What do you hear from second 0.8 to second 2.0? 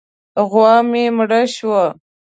مې مړه شوه.